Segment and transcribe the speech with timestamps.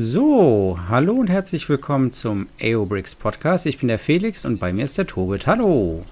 [0.00, 3.66] So, hallo und herzlich willkommen zum AOBRICS Podcast.
[3.66, 5.48] Ich bin der Felix und bei mir ist der Tobit.
[5.48, 6.04] Hallo.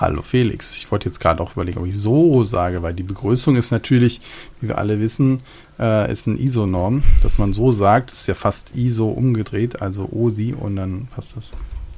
[0.00, 0.74] Hallo Felix.
[0.78, 4.22] Ich wollte jetzt gerade auch überlegen, ob ich so sage, weil die Begrüßung ist natürlich,
[4.62, 5.42] wie wir alle wissen,
[5.78, 7.02] äh, ist eine ISO-Norm.
[7.22, 11.50] Dass man so sagt, ist ja fast ISO umgedreht, also OSI und dann passt das.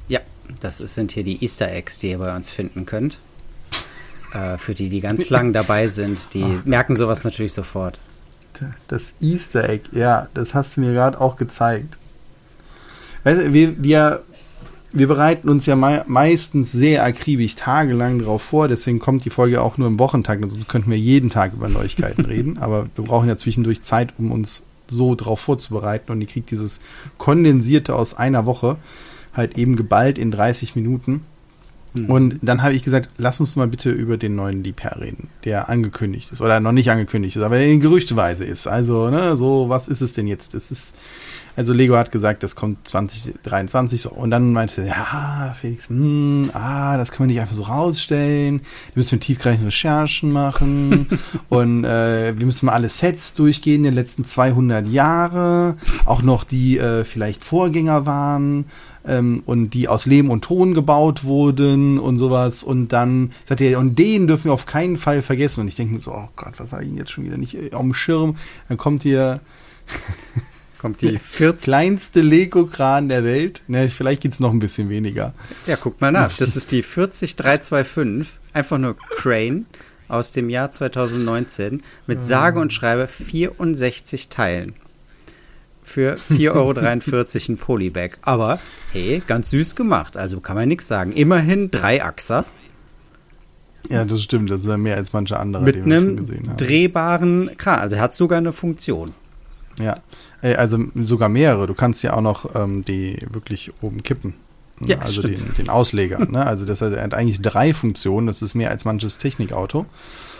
[0.09, 0.19] Ja,
[0.59, 3.19] das sind hier die Easter Eggs, die ihr bei uns finden könnt.
[4.33, 8.01] Äh, für die, die ganz lang dabei sind, die Ach, merken sowas natürlich sofort.
[8.87, 11.97] Das Easter Egg, ja, das hast du mir gerade auch gezeigt.
[13.23, 14.23] Weißt du, wir, wir,
[14.91, 19.61] wir bereiten uns ja mei meistens sehr akribisch tagelang darauf vor, deswegen kommt die Folge
[19.61, 23.27] auch nur im Wochentag, sonst könnten wir jeden Tag über Neuigkeiten reden, aber wir brauchen
[23.27, 26.79] ja zwischendurch Zeit, um uns so darauf vorzubereiten und ihr kriegt dieses
[27.17, 28.77] kondensierte aus einer Woche
[29.33, 31.25] halt eben geballt in 30 Minuten.
[31.95, 32.05] Mhm.
[32.09, 35.69] Und dann habe ich gesagt, lass uns mal bitte über den neuen Liebherr reden, der
[35.69, 38.67] angekündigt ist oder noch nicht angekündigt ist, aber in Gerüchteweise ist.
[38.67, 40.55] Also, ne, so, was ist es denn jetzt?
[40.55, 40.95] Es ist,
[41.55, 44.09] also Lego hat gesagt, das kommt 2023 so.
[44.09, 48.59] Und dann meinte er, ja, Felix, hm, ah, das kann man nicht einfach so rausstellen.
[48.93, 51.07] Wir müssen tiefgreifende Recherchen machen.
[51.49, 55.77] und äh, wir müssen mal alle Sets durchgehen der letzten 200 Jahre.
[56.05, 58.65] Auch noch die äh, vielleicht Vorgänger waren
[59.07, 62.63] ähm, und die aus Lehm und Ton gebaut wurden und sowas.
[62.63, 65.61] Und dann sagt er, und den dürfen wir auf keinen Fall vergessen.
[65.61, 67.55] Und ich denke mir so, oh Gott, was habe ich denn jetzt schon wieder nicht
[67.55, 68.35] äh, auf dem Schirm?
[68.67, 69.39] Dann kommt hier
[70.79, 71.63] kommt die 40.
[71.63, 73.61] kleinste Lego-Kran der Welt.
[73.67, 75.33] Ne, vielleicht geht es noch ein bisschen weniger.
[75.67, 76.35] Ja, guck mal nach.
[76.35, 79.65] Das ist die 40325, einfach nur Crane
[80.07, 84.75] aus dem Jahr 2019 mit sage und schreibe 64 Teilen
[85.85, 88.17] für 4,43 Euro ein Polybag.
[88.21, 88.59] Aber
[88.91, 90.17] hey, ganz süß gemacht.
[90.17, 91.11] Also kann man nichts sagen.
[91.13, 92.45] Immerhin drei Achser.
[93.89, 94.49] Ja, das stimmt.
[94.49, 96.25] Das ist ja mehr als manche andere, Mit einem
[96.57, 97.79] drehbaren Kran.
[97.79, 99.11] Also er hat sogar eine Funktion.
[99.79, 99.95] Ja,
[100.41, 101.67] also sogar mehrere.
[101.67, 104.33] Du kannst ja auch noch ähm, die wirklich oben kippen.
[104.83, 106.19] Ja, also den, den, Ausleger.
[106.19, 106.45] ne?
[106.45, 108.27] Also das heißt, er hat eigentlich drei Funktionen.
[108.27, 109.85] Das ist mehr als manches Technikauto.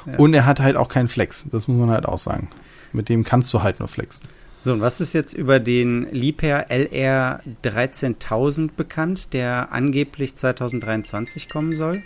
[0.06, 0.18] Ja.
[0.18, 1.46] Und er hat halt auch keinen Flex.
[1.50, 2.50] Das muss man halt auch sagen.
[2.92, 4.28] Mit dem kannst du halt nur flexen.
[4.66, 11.76] So, und was ist jetzt über den Liebherr LR 13000 bekannt, der angeblich 2023 kommen
[11.76, 12.02] soll?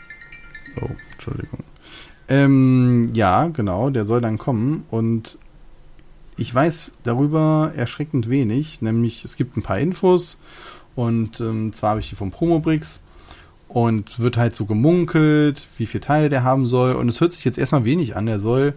[0.81, 1.59] Oh, Entschuldigung.
[2.27, 5.37] Ähm, ja, genau, der soll dann kommen und
[6.35, 10.41] ich weiß darüber erschreckend wenig, nämlich es gibt ein paar Infos
[10.95, 13.01] und ähm, zwar habe ich die vom Promobrix
[13.69, 17.45] und wird halt so gemunkelt, wie viel Teile der haben soll und es hört sich
[17.45, 18.73] jetzt erstmal wenig an, der soll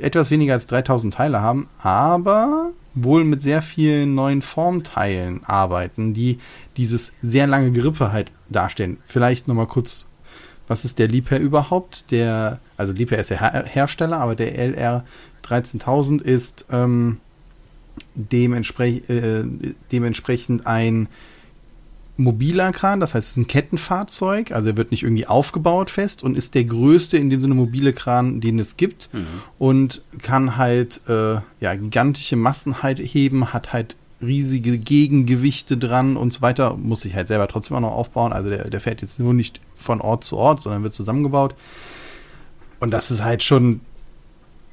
[0.00, 6.38] etwas weniger als 3000 Teile haben, aber wohl mit sehr vielen neuen Formteilen arbeiten, die
[6.76, 8.98] dieses sehr lange Grippe halt darstellen.
[9.04, 10.06] Vielleicht nochmal kurz,
[10.66, 12.10] was ist der Liebherr überhaupt?
[12.10, 15.04] Der, also Liebherr ist der Her Hersteller, aber der LR
[15.42, 17.18] 13000 ist ähm,
[18.14, 19.44] dementsprech äh,
[19.92, 21.08] dementsprechend ein
[22.20, 26.22] mobiler Kran, das heißt, es ist ein Kettenfahrzeug, also er wird nicht irgendwie aufgebaut fest
[26.22, 29.26] und ist der größte in dem Sinne mobile Kran, den es gibt mhm.
[29.58, 36.32] und kann halt äh, ja gigantische Massen halt heben, hat halt riesige Gegengewichte dran und
[36.32, 39.18] so weiter, muss sich halt selber trotzdem auch noch aufbauen, also der, der fährt jetzt
[39.18, 41.54] nur nicht von Ort zu Ort, sondern wird zusammengebaut
[42.80, 43.80] und das ist halt schon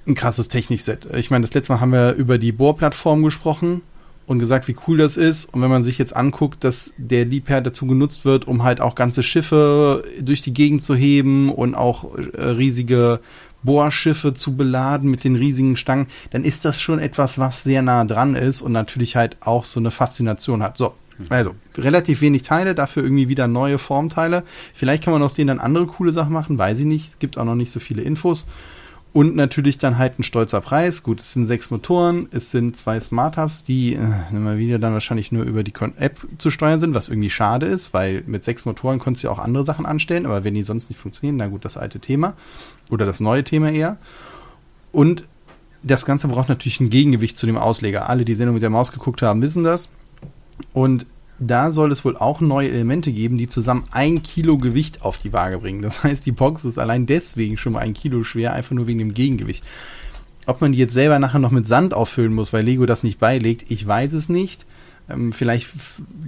[0.05, 1.07] ein krasses Technikset.
[1.15, 3.81] Ich meine, das letzte Mal haben wir über die Bohrplattform gesprochen
[4.27, 5.45] und gesagt, wie cool das ist.
[5.45, 8.93] Und wenn man sich jetzt anguckt, dass der Liebherr dazu genutzt wird, um halt auch
[8.93, 13.21] ganze Schiffe durch die Gegend zu heben und auch äh, riesige
[13.63, 18.05] Bohrschiffe zu beladen mit den riesigen Stangen, dann ist das schon etwas, was sehr nah
[18.05, 20.77] dran ist und natürlich halt auch so eine Faszination hat.
[20.77, 20.93] So,
[21.29, 24.43] also relativ wenig Teile, dafür irgendwie wieder neue Formteile.
[24.73, 27.07] Vielleicht kann man aus denen dann andere coole Sachen machen, weiß ich nicht.
[27.07, 28.45] Es gibt auch noch nicht so viele Infos.
[29.17, 31.01] Und natürlich dann halt ein stolzer Preis.
[31.01, 34.93] Gut, es sind sechs Motoren, es sind zwei Smart Hubs, die äh, immer wieder dann
[34.93, 38.65] wahrscheinlich nur über die App zu steuern sind, was irgendwie schade ist, weil mit sechs
[38.65, 41.47] Motoren konntest du ja auch andere Sachen anstellen, aber wenn die sonst nicht funktionieren, na
[41.47, 42.35] gut, das alte Thema
[42.91, 43.97] oder das neue Thema eher.
[44.91, 45.23] Und
[45.81, 48.09] das Ganze braucht natürlich ein Gegengewicht zu dem Ausleger.
[48.09, 49.89] Alle, die Sendung mit der Maus geguckt haben, wissen das.
[50.73, 51.07] Und
[51.39, 55.33] da soll es wohl auch neue Elemente geben, die zusammen ein Kilo Gewicht auf die
[55.33, 55.81] Waage bringen.
[55.81, 58.99] Das heißt, die Box ist allein deswegen schon mal ein Kilo schwer, einfach nur wegen
[58.99, 59.63] dem Gegengewicht.
[60.45, 63.19] Ob man die jetzt selber nachher noch mit Sand auffüllen muss, weil Lego das nicht
[63.19, 64.65] beilegt, ich weiß es nicht.
[65.09, 65.67] Ähm, vielleicht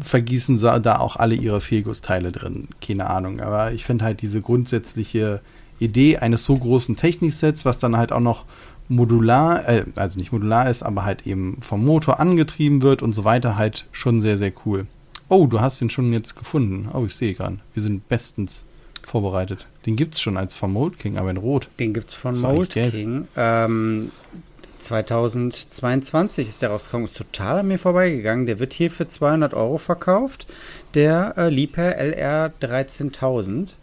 [0.01, 2.67] vergießen da auch alle ihre Fehlgussteile drin.
[2.85, 3.39] Keine Ahnung.
[3.39, 5.41] Aber ich finde halt diese grundsätzliche
[5.79, 8.45] Idee eines so großen Techniksets, was dann halt auch noch
[8.89, 13.23] modular, äh, also nicht modular ist, aber halt eben vom Motor angetrieben wird und so
[13.23, 14.87] weiter, halt schon sehr, sehr cool.
[15.29, 16.89] Oh, du hast ihn schon jetzt gefunden.
[16.91, 17.59] Oh, ich sehe gerade.
[17.73, 18.65] Wir sind bestens
[19.03, 19.67] vorbereitet.
[19.85, 21.69] Den gibt es schon als von Mold King, aber in Rot.
[21.79, 23.27] Den gibt es von Mold King.
[23.37, 24.11] Ähm,
[24.79, 28.45] 2022 ist der rausgekommen, ist total an mir vorbeigegangen.
[28.45, 30.47] Der wird hier für 200 Euro verkauft.
[30.95, 33.75] Der äh, Liebherr LR 13000.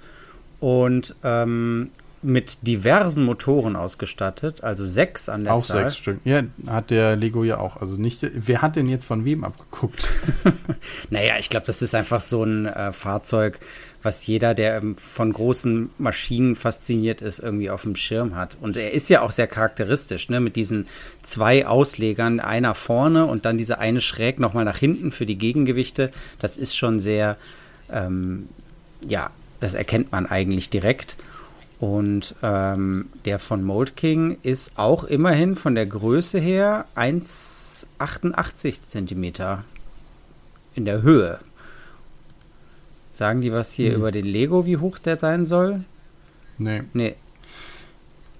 [0.58, 1.90] Und ähm,
[2.26, 5.84] mit diversen Motoren ausgestattet, also sechs an der auch Zahl.
[5.84, 6.19] sechs Stück.
[6.25, 7.76] Ja, hat der Lego ja auch.
[7.76, 10.11] Also nicht, wer hat denn jetzt von wem abgeguckt?
[11.11, 13.61] naja, ich glaube, das ist einfach so ein äh, Fahrzeug,
[14.02, 18.56] was jeder, der ähm, von großen Maschinen fasziniert ist, irgendwie auf dem Schirm hat.
[18.61, 20.40] Und er ist ja auch sehr charakteristisch, ne?
[20.40, 20.87] mit diesen
[21.23, 26.11] zwei Auslegern, einer vorne und dann diese eine schräg nochmal nach hinten für die Gegengewichte.
[26.38, 27.37] Das ist schon sehr,
[27.90, 28.49] ähm,
[29.06, 29.31] ja,
[29.61, 31.17] das erkennt man eigentlich direkt.
[31.78, 39.64] Und ähm, der von Mold King ist auch immerhin von der Größe her 1,88 Zentimeter
[40.75, 41.38] in der Höhe.
[43.11, 43.96] Sagen die was hier hm.
[43.96, 45.84] über den Lego, wie hoch der sein soll?
[46.58, 46.82] Nee.
[46.94, 47.14] Nee.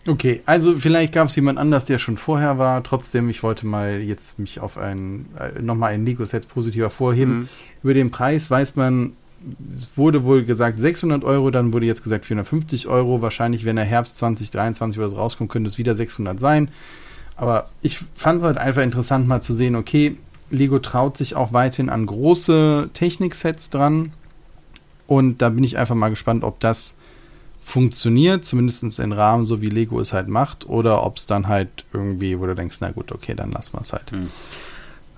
[0.07, 2.83] Okay, also vielleicht gab es jemand anders, der schon vorher war.
[2.85, 7.41] Trotzdem, ich wollte mal jetzt mich auf ein, äh, nochmal ein Lego-Set positiv hervorheben.
[7.41, 7.49] Mhm.
[7.83, 9.13] Über den Preis weiß man
[9.95, 13.23] wurde wohl gesagt 600 Euro, dann wurde jetzt gesagt 450 Euro.
[13.23, 16.69] Wahrscheinlich, wenn der Herbst 2023 oder so rauskommt, könnte es wieder 600 sein.
[17.37, 20.17] Aber ich fand es halt einfach interessant, mal zu sehen, okay,
[20.51, 24.13] Lego traut sich auch weiterhin an große Techniksets dran.
[25.07, 26.97] Und da bin ich einfach mal gespannt, ob das
[27.61, 31.85] funktioniert, zumindest in Rahmen, so wie Lego es halt macht, oder ob es dann halt
[31.93, 34.11] irgendwie, wo du denkst, na gut, okay, dann lassen wir es halt.
[34.13, 34.31] Hm.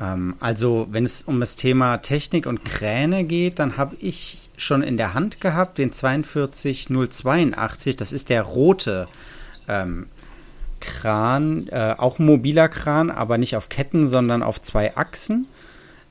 [0.00, 4.82] Ähm, also, wenn es um das Thema Technik und Kräne geht, dann habe ich schon
[4.82, 7.96] in der Hand gehabt den 42082.
[7.96, 9.08] Das ist der rote
[9.68, 10.06] ähm,
[10.80, 15.46] Kran, äh, auch mobiler Kran, aber nicht auf Ketten, sondern auf zwei Achsen.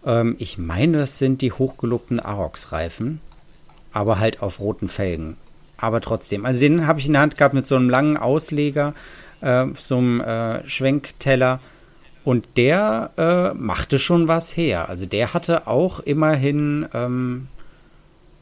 [0.06, 3.22] Ähm, ich meine, das sind die hochgelobten Arox-Reifen,
[3.94, 5.38] aber halt auf roten Felgen.
[5.78, 8.94] Aber trotzdem, also den habe ich in der Hand gehabt mit so einem langen Ausleger,
[9.42, 11.60] äh, so einem äh, Schwenkteller
[12.28, 14.90] und der äh, machte schon was her.
[14.90, 17.48] Also der hatte auch immerhin, ähm,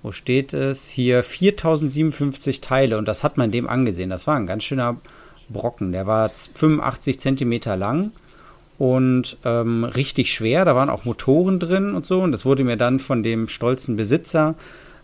[0.02, 0.90] wo steht es?
[0.90, 4.10] Hier 4057 Teile und das hat man dem angesehen.
[4.10, 4.98] Das war ein ganz schöner
[5.50, 5.92] Brocken.
[5.92, 8.12] Der war 85 Zentimeter lang
[8.80, 10.66] und ähm, richtig schwer.
[10.66, 12.24] Da waren auch Motoren drin und so.
[12.24, 14.56] Und das wurde mir dann von dem stolzen Besitzer,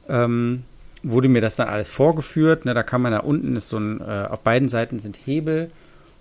[0.10, 0.64] ähm,
[1.04, 2.66] wurde mir das dann alles vorgeführt.
[2.66, 5.70] Ne, da kann man da unten ist so ein, äh, auf beiden Seiten sind Hebel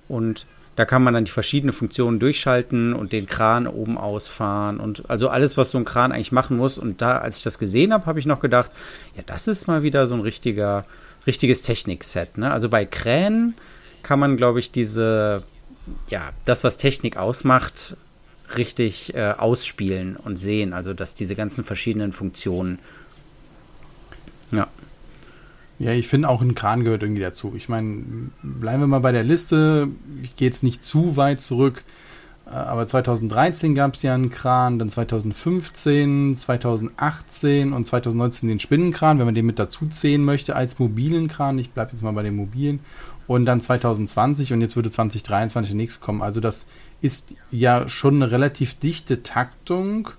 [0.09, 0.45] und
[0.81, 5.29] da kann man dann die verschiedenen Funktionen durchschalten und den Kran oben ausfahren und also
[5.29, 6.79] alles, was so ein Kran eigentlich machen muss.
[6.79, 8.71] Und da, als ich das gesehen habe, habe ich noch gedacht,
[9.15, 10.87] ja, das ist mal wieder so ein richtiger,
[11.27, 12.39] richtiges Technikset.
[12.39, 12.51] Ne?
[12.51, 13.57] Also bei Kränen
[14.03, 15.43] kann man, glaube ich, diese,
[16.09, 17.99] ja, das, was Technik ausmacht,
[18.57, 20.73] richtig äh, ausspielen und sehen.
[20.73, 22.79] Also, dass diese ganzen verschiedenen Funktionen.
[24.51, 24.67] Ja.
[25.81, 27.55] Ja, ich finde auch ein Kran gehört irgendwie dazu.
[27.57, 28.03] Ich meine,
[28.43, 29.89] bleiben wir mal bei der Liste.
[30.23, 31.85] Ich gehe jetzt nicht zu weit zurück.
[32.45, 39.19] Äh, aber 2013 gab es ja einen Kran, dann 2015, 2018 und 2019 den Spinnenkran,
[39.19, 41.59] wenn man den mit dazu zählen möchte als mobilen Kran.
[41.59, 42.81] Ich bleibe jetzt mal bei den mobilen.
[43.27, 46.21] Und dann 2020 und jetzt würde 2023 der nächste kommen.
[46.21, 46.67] Also das
[47.01, 50.11] ist ja schon eine relativ dichte Taktung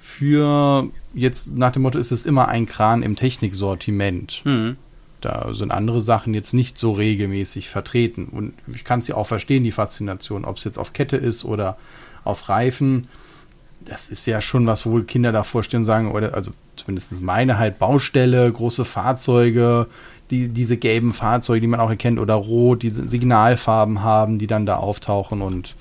[0.00, 4.42] für jetzt nach dem Motto, ist es immer ein Kran im Techniksortiment.
[4.44, 4.76] Mhm.
[5.26, 8.26] Da sind andere Sachen jetzt nicht so regelmäßig vertreten.
[8.26, 11.44] Und ich kann es ja auch verstehen, die Faszination, ob es jetzt auf Kette ist
[11.44, 11.76] oder
[12.22, 13.08] auf Reifen.
[13.84, 17.80] Das ist ja schon was, wo Kinder da vorstellen sagen, oder also zumindest meine halt
[17.80, 19.88] Baustelle, große Fahrzeuge,
[20.30, 24.64] die, diese gelben Fahrzeuge, die man auch erkennt, oder rot, die Signalfarben haben, die dann
[24.64, 25.42] da auftauchen.
[25.42, 25.74] Und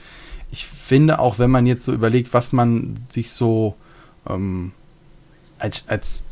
[0.51, 3.75] ich finde auch, wenn man jetzt so überlegt, was man sich so
[4.27, 4.71] ähm,
[5.59, 6.23] als, als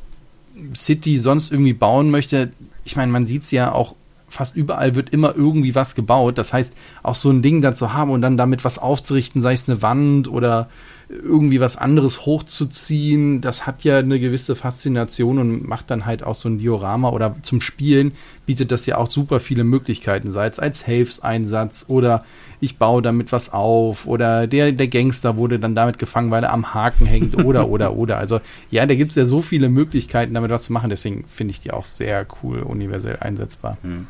[0.76, 2.52] City sonst irgendwie bauen möchte,
[2.84, 3.96] ich meine, man sieht es ja auch
[4.34, 6.38] fast überall wird immer irgendwie was gebaut.
[6.38, 9.54] Das heißt, auch so ein Ding dann zu haben und dann damit was aufzurichten, sei
[9.54, 10.70] es eine Wand oder
[11.10, 16.36] irgendwie was anderes hochzuziehen, das hat ja eine gewisse Faszination und macht dann halt auch
[16.36, 18.14] so ein Diorama oder zum Spielen
[18.46, 22.24] bietet das ja auch super viele Möglichkeiten, sei es als Hilfseinsatz oder
[22.60, 26.54] ich baue damit was auf oder der, der Gangster wurde dann damit gefangen, weil er
[26.54, 28.18] am Haken hängt oder, oder, oder.
[28.18, 28.40] Also
[28.72, 31.60] ja, da gibt es ja so viele Möglichkeiten, damit was zu machen, deswegen finde ich
[31.60, 33.78] die auch sehr cool, universell einsetzbar.
[33.82, 34.08] Hm.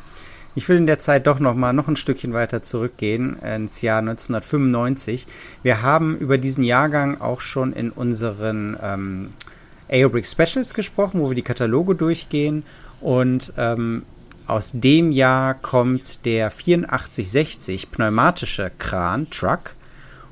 [0.56, 3.98] Ich will in der Zeit doch noch mal noch ein Stückchen weiter zurückgehen ins Jahr
[3.98, 5.26] 1995.
[5.64, 9.30] Wir haben über diesen Jahrgang auch schon in unseren ähm,
[9.88, 12.62] Aerobrick Specials gesprochen, wo wir die Kataloge durchgehen.
[13.00, 14.04] Und ähm,
[14.46, 19.74] aus dem Jahr kommt der 8460 pneumatische Kran Truck.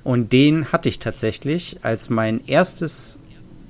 [0.05, 3.19] Und den hatte ich tatsächlich als mein erstes,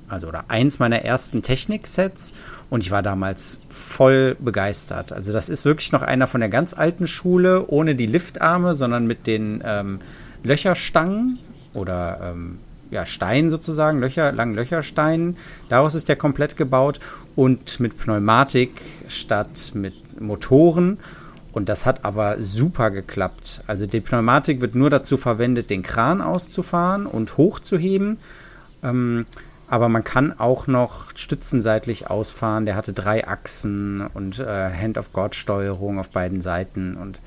[0.07, 2.33] also oder eins meiner ersten Techniksets.
[2.73, 5.11] Und ich war damals voll begeistert.
[5.13, 9.05] Also das ist wirklich noch einer von der ganz alten Schule, ohne die Liftarme, sondern
[9.05, 9.99] mit den ähm,
[10.41, 11.37] Löcherstangen
[11.75, 12.57] oder ähm,
[12.89, 15.37] ja, Stein sozusagen, Löcher, langen Löchersteinen.
[15.69, 16.99] Daraus ist der komplett gebaut
[17.35, 20.97] und mit Pneumatik statt mit Motoren.
[21.51, 23.61] Und das hat aber super geklappt.
[23.67, 28.17] Also die Pneumatik wird nur dazu verwendet, den Kran auszufahren und hochzuheben.
[28.81, 29.25] Ähm,
[29.67, 32.65] aber man kann auch noch stützenseitlich ausfahren.
[32.65, 36.95] Der hatte drei Achsen und äh, Hand-of-God-Steuerung auf beiden Seiten.
[36.95, 37.21] Und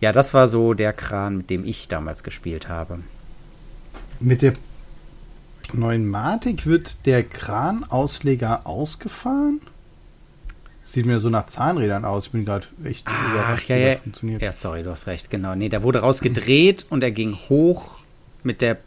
[0.00, 3.00] ja, das war so der Kran, mit dem ich damals gespielt habe.
[4.20, 4.54] Mit der
[5.68, 9.60] Pneumatik wird der Kranausleger ausgefahren?
[10.84, 12.26] Sieht mir so nach Zahnrädern aus.
[12.26, 13.88] Ich bin gerade echt Ach, überrascht, ja, wie ja.
[13.92, 14.42] das funktioniert.
[14.42, 15.54] Ja, sorry, du hast recht, genau.
[15.54, 17.98] Nee, der wurde rausgedreht und er ging hoch
[18.42, 18.78] mit der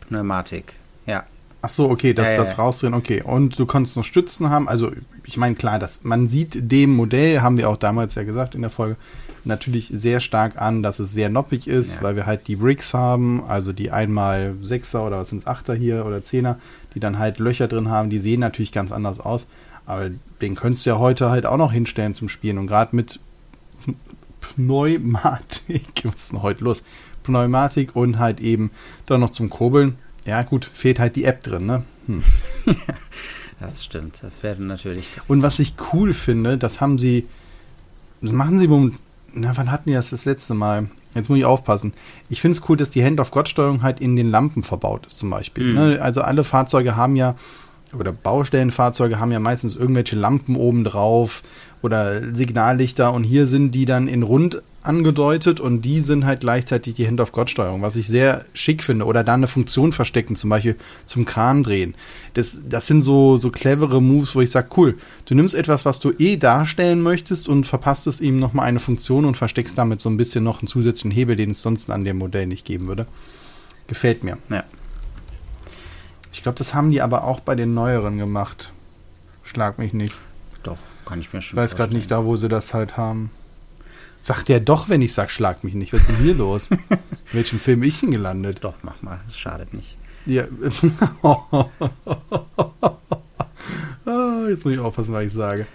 [0.00, 0.74] Pneumatik.
[1.06, 1.24] Ja.
[1.66, 3.22] Ach so, okay, das, Ja, das rausdrehen, okay.
[3.22, 4.68] Und du konntest noch Stützen haben.
[4.68, 4.92] Also,
[5.24, 8.60] ich meine, klar, das, man sieht dem Modell, haben wir auch damals ja gesagt in
[8.60, 8.96] der Folge,
[9.44, 12.02] natürlich sehr stark an, dass es sehr noppig ist, Ja.
[12.02, 15.74] weil wir halt die Bricks haben, also die einmal Sechser oder was sind es, Achter
[15.74, 16.58] hier oder Zehner,
[16.94, 19.46] die dann halt Löcher drin haben, die sehen natürlich ganz anders aus.
[19.86, 22.58] Aber den könntest du ja heute halt auch noch hinstellen zum Spielen.
[22.58, 23.18] Und gerade mit
[24.40, 26.82] Pneumatik, was ist denn heute los?
[27.22, 28.70] Pneumatik und halt eben
[29.06, 29.98] dann noch zum Kurbeln.
[30.26, 31.84] Ja, gut, fehlt halt die App drin, ne?
[32.06, 32.22] Hm.
[33.58, 34.22] Das stimmt.
[34.22, 35.10] Das wäre natürlich.
[35.28, 37.26] Und was ich cool finde, das haben sie,
[38.20, 38.68] das machen sie,
[39.32, 40.88] na, wann hatten die das das letzte Mal?
[41.14, 41.94] Jetzt muss ich aufpassen.
[42.28, 45.68] Ich finde es cool, dass die Hand-of-God-Steuerung halt in den Lampen verbaut ist, zum Beispiel.
[45.68, 45.74] Mhm.
[45.74, 46.02] Ne?
[46.02, 47.34] Also alle Fahrzeuge haben ja,
[47.98, 51.42] oder Baustellenfahrzeuge haben ja meistens irgendwelche Lampen oben drauf
[51.82, 56.94] oder Signallichter und hier sind die dann in rund angedeutet und die sind halt gleichzeitig
[56.94, 59.04] die Hand-of-God-Steuerung, was ich sehr schick finde.
[59.04, 61.94] Oder da eine Funktion verstecken, zum Beispiel zum Kran drehen.
[62.34, 66.00] Das, das sind so, so clevere Moves, wo ich sage, cool, du nimmst etwas, was
[66.00, 70.08] du eh darstellen möchtest und verpasst es ihm nochmal eine Funktion und versteckst damit so
[70.08, 73.06] ein bisschen noch einen zusätzlichen Hebel, den es sonst an dem Modell nicht geben würde.
[73.88, 74.38] Gefällt mir.
[74.50, 74.64] Ja.
[76.36, 78.70] Ich glaube, das haben die aber auch bei den neueren gemacht.
[79.42, 80.14] Schlag mich nicht.
[80.62, 80.76] Doch,
[81.06, 83.30] kann ich mir Ich schon weiß gerade nicht da, wo sie das halt haben.
[84.22, 85.94] Sagt der doch, wenn ich sag, schlag mich nicht.
[85.94, 86.68] Was ist denn hier los?
[86.70, 86.78] In
[87.32, 88.58] welchem Film ich denn gelandet?
[88.64, 89.18] Doch, mach mal.
[89.26, 89.96] Das schadet nicht.
[90.26, 90.44] Ja.
[94.04, 95.66] ah, jetzt muss ich aufpassen, was ich sage.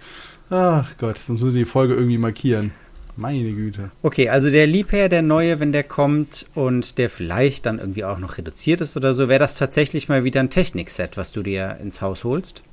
[0.51, 2.71] Ach Gott, sonst müssen wir die Folge irgendwie markieren.
[3.17, 3.91] Meine Güte.
[4.01, 8.17] Okay, also der Liebherr, der neue, wenn der kommt und der vielleicht dann irgendwie auch
[8.19, 11.77] noch reduziert ist oder so, wäre das tatsächlich mal wieder ein Technikset, was du dir
[11.81, 12.63] ins Haus holst?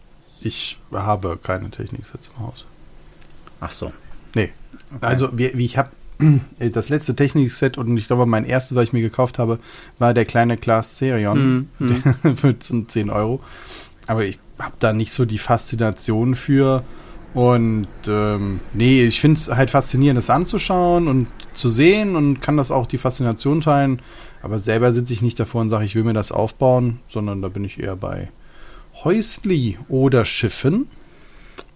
[0.40, 2.66] Ich habe keine Techniksets im Haus.
[3.60, 3.92] Ach so.
[4.34, 4.50] Nee.
[5.00, 5.90] Also, wie, wie ich habe
[6.58, 9.58] das letzte Technikset und ich glaube, mein erstes, was ich mir gekauft habe,
[9.98, 13.40] war der kleine Class Serion Mhm, der- für 10 Euro.
[14.06, 16.84] Aber ich habe da nicht so die Faszination für.
[17.34, 22.56] Und ähm, nee, ich finde es halt faszinierend, das anzuschauen und zu sehen und kann
[22.56, 24.00] das auch die Faszination teilen.
[24.42, 27.48] Aber selber sitze ich nicht davor und sage, ich will mir das aufbauen, sondern da
[27.48, 28.28] bin ich eher bei
[29.04, 30.88] Häusli oder Schiffen.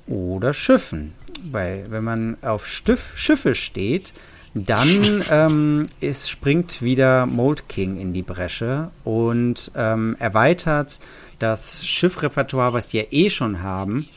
[0.07, 1.13] Oder Schiffen.
[1.51, 4.13] Weil wenn man auf Stiff, Schiffe steht,
[4.55, 10.99] dann ähm, ist, springt wieder Mold King in die Bresche und ähm, erweitert
[11.39, 14.09] das Schiffrepertoire, was die ja eh schon haben.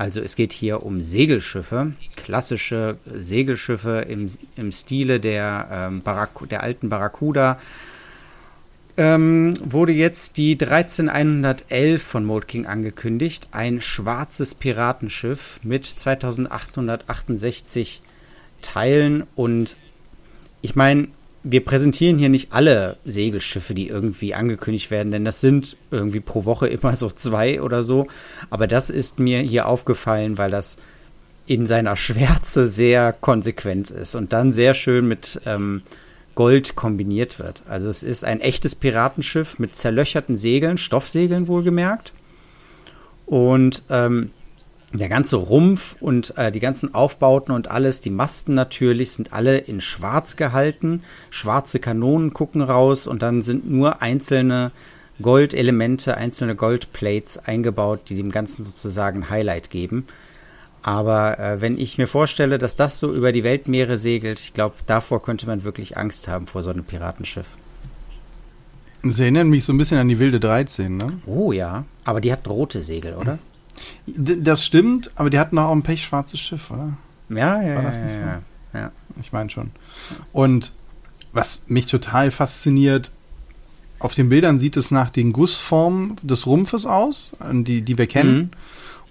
[0.00, 6.62] Also es geht hier um Segelschiffe, klassische Segelschiffe im, im Stile der, ähm, Barracu der
[6.62, 7.58] alten Barracuda.
[8.96, 13.48] Ähm, wurde jetzt die 13111 von Mold King angekündigt.
[13.50, 18.00] Ein schwarzes Piratenschiff mit 2868
[18.62, 19.24] Teilen.
[19.36, 19.76] Und
[20.62, 21.08] ich meine,
[21.42, 26.44] wir präsentieren hier nicht alle Segelschiffe, die irgendwie angekündigt werden, denn das sind irgendwie pro
[26.44, 28.08] Woche immer so zwei oder so.
[28.50, 30.76] Aber das ist mir hier aufgefallen, weil das
[31.46, 35.82] in seiner Schwärze sehr konsequent ist und dann sehr schön mit ähm,
[36.34, 37.62] Gold kombiniert wird.
[37.68, 42.12] Also es ist ein echtes Piratenschiff mit zerlöcherten Segeln, Stoffsegeln wohlgemerkt.
[43.26, 44.30] Und ähm,
[44.92, 49.58] der ganze Rumpf und äh, die ganzen Aufbauten und alles, die Masten natürlich, sind alle
[49.58, 51.02] in schwarz gehalten.
[51.30, 54.72] Schwarze Kanonen gucken raus und dann sind nur einzelne
[55.22, 60.06] Goldelemente, einzelne Goldplates eingebaut, die dem Ganzen sozusagen Highlight geben.
[60.82, 64.76] Aber äh, wenn ich mir vorstelle, dass das so über die Weltmeere segelt, ich glaube,
[64.86, 67.56] davor könnte man wirklich Angst haben vor so einem Piratenschiff.
[69.02, 71.20] Das erinnert mich so ein bisschen an die Wilde 13, ne?
[71.26, 73.38] Oh ja, aber die hat rote Segel, oder?
[74.06, 76.96] Das stimmt, aber die hatten auch ein pechschwarzes Schiff, oder?
[77.28, 78.20] Ja, ja, War das ja, nicht so?
[78.20, 78.40] ja,
[78.74, 78.92] ja.
[79.20, 79.70] Ich meine schon.
[80.32, 80.72] Und
[81.32, 83.12] was mich total fasziniert,
[83.98, 88.36] auf den Bildern sieht es nach den Gussformen des Rumpfes aus, die, die wir kennen.
[88.36, 88.50] Mhm.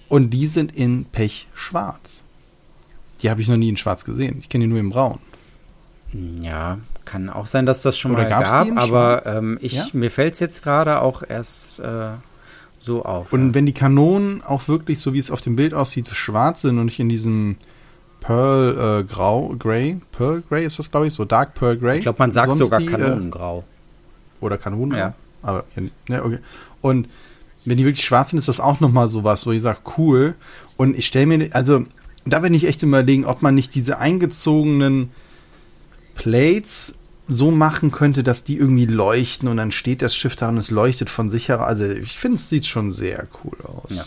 [0.09, 2.25] Und die sind in Pechschwarz.
[3.21, 4.37] Die habe ich noch nie in Schwarz gesehen.
[4.39, 5.19] Ich kenne die nur in Braun.
[6.41, 9.85] Ja, kann auch sein, dass das schon Oder mal gab, aber ähm, ich, Ja?
[9.93, 12.09] mir fällt es jetzt gerade auch erst äh,
[12.79, 13.31] so auf.
[13.33, 16.79] Und wenn die Kanonen auch wirklich, so wie es auf dem Bild aussieht, schwarz sind
[16.79, 17.57] und nicht in diesem
[18.21, 21.97] Pearl äh, Grau, Grey, Pearl Grey ist das, glaube ich, so Dark Pearl Grey.
[21.97, 23.63] ich glaube, man sagt Sonst sogar die, äh, Kanonengrau.
[24.41, 24.97] Oder Kanonen.
[24.97, 25.13] Ja.
[25.41, 26.39] Aber, ja, ne, okay.
[26.81, 27.07] Und
[27.65, 30.35] wenn die wirklich schwarz sind, ist das auch nochmal sowas, wo ich sage, cool.
[30.77, 31.85] Und ich stelle mir, also,
[32.25, 35.11] da bin ich echt überlegen, ob man nicht diese eingezogenen
[36.15, 36.98] Plates
[37.29, 40.71] so machen könnte, dass die irgendwie leuchten und dann steht das Schiff da und es
[40.71, 41.67] leuchtet von sich heraus.
[41.67, 43.95] Also, ich finde, es sieht schon sehr cool aus.
[43.95, 44.03] Ja.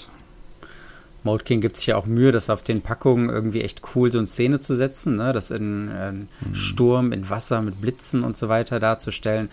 [1.25, 4.19] Mold King gibt sich ja auch Mühe, das auf den Packungen irgendwie echt cool so
[4.19, 5.33] in Szene zu setzen, ne?
[5.33, 6.13] das in äh,
[6.53, 9.49] Sturm, in Wasser mit Blitzen und so weiter darzustellen.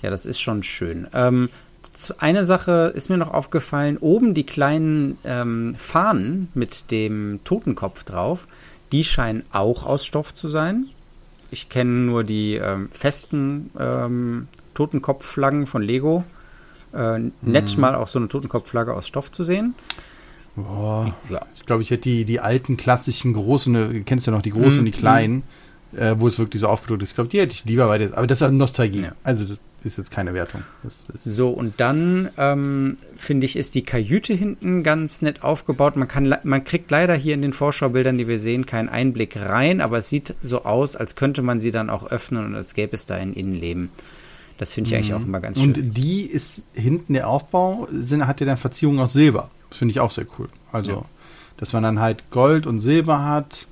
[0.00, 1.06] Ja, das ist schon schön.
[1.12, 1.50] Ähm,
[2.18, 8.48] eine Sache ist mir noch aufgefallen, oben die kleinen ähm, Fahnen mit dem Totenkopf drauf,
[8.92, 10.86] die scheinen auch aus Stoff zu sein.
[11.50, 16.24] Ich kenne nur die ähm, festen ähm, Totenkopfflaggen von Lego.
[16.92, 19.74] Äh, nett mal auch so eine Totenkopfflagge aus Stoff zu sehen.
[20.56, 21.14] Boah.
[21.28, 24.42] Ja, Ich glaube, ich hätte die, die alten klassischen großen, ne, du kennst ja noch
[24.42, 24.78] die großen Mhm.
[24.80, 25.42] und die kleinen,
[25.96, 27.10] äh, wo es wirklich so aufgedruckt ist.
[27.10, 28.16] Ich glaube, die hätte ich lieber weiter.
[28.16, 29.02] Aber das ist Nostalgie.
[29.02, 29.12] Ja.
[29.22, 30.62] Also, das ist jetzt keine Wertung.
[31.24, 35.96] So, und dann ähm, finde ich, ist die Kajüte hinten ganz nett aufgebaut.
[35.96, 39.80] Man, kann, man kriegt leider hier in den Vorschaubildern, die wir sehen, keinen Einblick rein,
[39.80, 42.94] aber es sieht so aus, als könnte man sie dann auch öffnen und als gäbe
[42.94, 43.90] es da ein Innenleben.
[44.58, 45.72] Das finde ich eigentlich auch immer ganz schön.
[45.72, 49.50] Und die ist hinten der Aufbau, sind, hat ja dann Verzierung aus Silber.
[49.70, 50.48] Das finde ich auch sehr cool.
[50.70, 51.04] Also, Ja.
[51.56, 53.66] dass man dann halt Gold und Silber hat.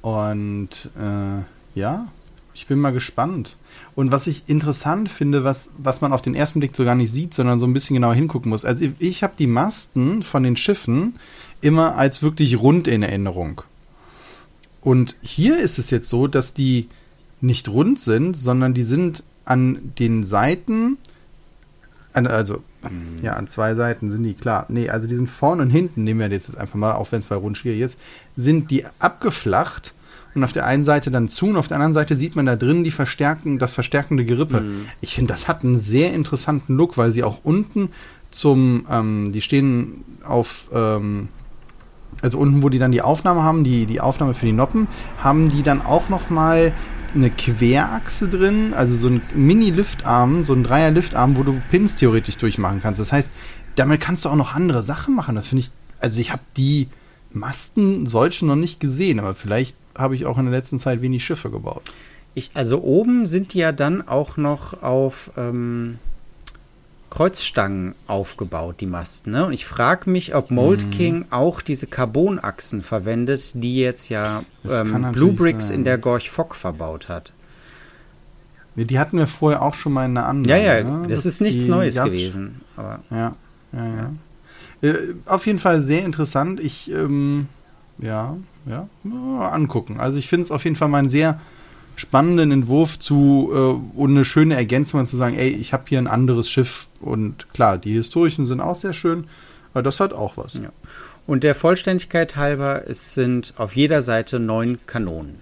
[0.00, 1.42] Und äh,
[1.78, 2.08] ja,
[2.54, 3.56] ich bin mal gespannt.
[3.94, 7.12] Und was ich interessant finde, was, was man auf den ersten Blick so gar nicht
[7.12, 8.64] sieht, sondern so ein bisschen genauer hingucken muss.
[8.64, 11.16] Also ich, habe die Masten von den Schiffen
[11.60, 13.62] immer als wirklich rund in Erinnerung.
[14.80, 16.88] Und hier ist es jetzt so, dass die
[17.40, 20.96] nicht rund sind, sondern die sind an den Seiten,
[22.14, 22.62] also
[23.22, 24.66] ja, an zwei Seiten sind die klar.
[24.68, 27.26] Nee, also die sind vorne und hinten, nehmen wir jetzt einfach mal, auch wenn es
[27.26, 28.00] bei rund schwierig ist,
[28.36, 29.94] sind die abgeflacht
[30.34, 32.56] und auf der einen Seite dann zu und auf der anderen Seite sieht man da
[32.56, 34.62] drin die verstärken, das verstärkende Gerippe.
[35.00, 37.90] Ich finde, das hat einen sehr interessanten Look, weil sie auch unten
[38.30, 41.28] zum, ähm, die stehen auf, ähm,
[42.22, 45.48] also unten, wo die dann die Aufnahme haben, die, die Aufnahme für die Noppen, haben
[45.48, 46.72] die dann auch noch mal
[47.14, 52.80] eine Querachse drin, also so ein Mini-Liftarm, so ein Dreier-Liftarm, wo du Pins theoretisch durchmachen
[52.80, 53.00] kannst.
[53.00, 53.32] Das heißt,
[53.76, 55.34] damit kannst du auch noch andere Sachen machen.
[55.34, 56.88] Das finde ich, also ich habe die
[57.32, 61.24] Masten solche noch nicht gesehen, aber vielleicht habe ich auch in der letzten Zeit wenig
[61.24, 61.82] Schiffe gebaut.
[62.34, 65.98] Ich, also oben sind die ja dann auch noch auf ähm,
[67.10, 69.32] Kreuzstangen aufgebaut, die Masten.
[69.32, 69.44] Ne?
[69.44, 74.80] Und ich frage mich, ob Mold King auch diese Carbonachsen verwendet, die jetzt ja Das
[74.80, 75.78] ähm, Blue Bricks sein.
[75.78, 77.32] in der Gorch Fock verbaut hat.
[78.76, 80.64] Nee, Die hatten wir vorher auch schon mal in einer Ja, anderen.
[80.64, 81.08] ja, ne?
[81.08, 82.62] das ist nichts Neues Gas- gewesen.
[82.78, 83.32] Aber Ja,
[83.74, 84.10] ja, ja.
[84.88, 86.58] Äh, auf jeden Fall sehr interessant.
[86.60, 87.46] Ich, ähm,
[87.98, 88.88] ja, ja,
[89.50, 89.98] angucken.
[90.00, 91.40] Also ich finde es auf jeden Fall mal einen sehr
[91.96, 96.06] spannenden Entwurf zu äh, und eine schöne Ergänzung zu sagen, ey, ich habe hier ein
[96.06, 99.26] anderes Schiff und klar, die historischen sind auch sehr schön,
[99.74, 100.54] aber das hat auch was.
[100.54, 100.70] Ja.
[101.26, 105.38] Und der Vollständigkeit halber, es sind auf jeder Seite neun Kanonen.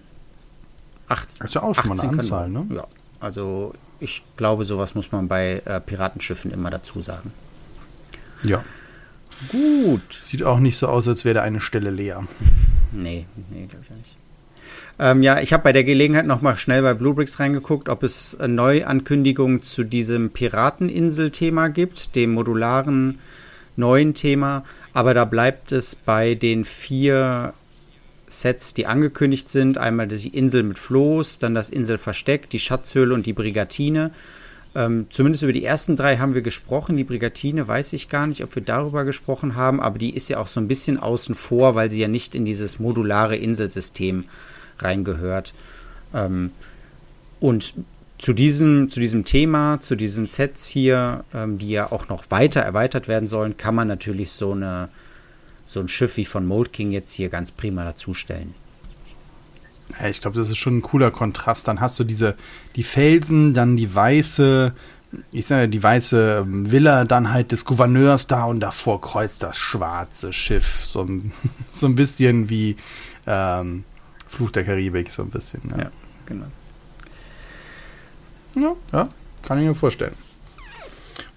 [1.08, 2.68] 18, Das ist ja auch schon mal eine Anzahl, Kanonen.
[2.68, 2.76] ne?
[2.76, 2.84] Ja,
[3.20, 7.32] also ich glaube, sowas muss man bei äh, Piratenschiffen immer dazu sagen.
[8.42, 8.64] Ja.
[9.50, 10.12] Gut.
[10.22, 12.24] Sieht auch nicht so aus, als wäre da eine Stelle leer.
[12.92, 14.16] Nee, nee, glaube ich auch nicht.
[14.98, 18.36] Ähm, ja, ich habe bei der Gelegenheit noch mal schnell bei Bluebricks reingeguckt, ob es
[18.46, 23.18] Neuankündigungen zu diesem Pirateninsel-Thema gibt, dem modularen
[23.76, 24.64] neuen Thema.
[24.92, 27.54] Aber da bleibt es bei den vier
[28.28, 29.78] Sets, die angekündigt sind.
[29.78, 34.12] Einmal die Insel mit Floß, dann das Inselversteck, die Schatzhöhle und die Brigatine.
[34.74, 36.96] Ähm, zumindest über die ersten drei haben wir gesprochen.
[36.96, 40.38] Die Brigatine weiß ich gar nicht, ob wir darüber gesprochen haben, aber die ist ja
[40.38, 44.24] auch so ein bisschen außen vor, weil sie ja nicht in dieses modulare Inselsystem
[44.78, 45.54] reingehört.
[46.14, 46.50] Ähm,
[47.40, 47.74] und
[48.18, 52.60] zu diesem, zu diesem Thema, zu diesen Sets hier, ähm, die ja auch noch weiter
[52.60, 54.88] erweitert werden sollen, kann man natürlich so, eine,
[55.64, 58.54] so ein Schiff wie von Mold King jetzt hier ganz prima dazustellen.
[59.98, 61.68] Ja, ich glaube, das ist schon ein cooler Kontrast.
[61.68, 62.36] Dann hast du diese,
[62.76, 64.74] die Felsen, dann die weiße,
[65.32, 69.58] ich sage die weiße ähm, Villa, dann halt des Gouverneurs da und davor kreuzt das
[69.58, 70.84] schwarze Schiff.
[70.84, 71.32] So ein,
[71.72, 72.76] so ein bisschen wie
[73.26, 73.84] ähm,
[74.28, 75.62] Fluch der Karibik, so ein bisschen.
[75.70, 75.90] Ja, Ja,
[76.26, 76.46] genau.
[78.56, 79.08] ja, ja
[79.42, 80.14] kann ich mir vorstellen.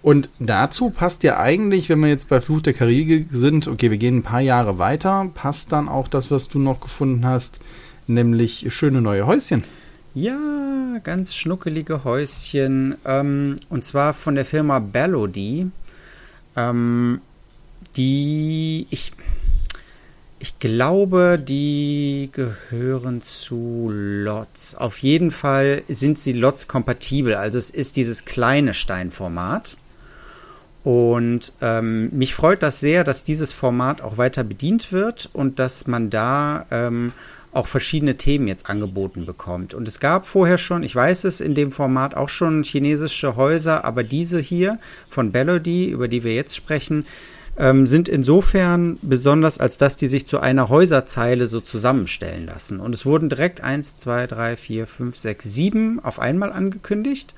[0.03, 3.97] Und dazu passt ja eigentlich, wenn wir jetzt bei Fluch der Karibik sind, okay, wir
[3.97, 7.61] gehen ein paar Jahre weiter, passt dann auch das, was du noch gefunden hast,
[8.07, 9.63] nämlich schöne neue Häuschen.
[10.13, 12.95] Ja, ganz schnuckelige Häuschen.
[13.05, 15.67] Ähm, und zwar von der Firma Bellody.
[16.55, 17.21] Ähm,
[17.95, 19.11] die ich.
[20.39, 24.75] Ich glaube, die gehören zu Lots.
[24.75, 27.35] Auf jeden Fall sind sie Lots kompatibel.
[27.35, 29.77] Also es ist dieses kleine Steinformat.
[30.83, 35.87] Und ähm, mich freut das sehr, dass dieses Format auch weiter bedient wird und dass
[35.87, 37.13] man da ähm,
[37.53, 39.73] auch verschiedene Themen jetzt angeboten bekommt.
[39.73, 43.85] Und es gab vorher schon, ich weiß es, in dem Format auch schon chinesische Häuser,
[43.85, 47.05] aber diese hier von Bellody, über die wir jetzt sprechen,
[47.55, 52.79] ähm, sind insofern besonders, als dass die sich zu einer Häuserzeile so zusammenstellen lassen.
[52.79, 57.35] Und es wurden direkt 1, 2, 3, 4, 5, 6, 7 auf einmal angekündigt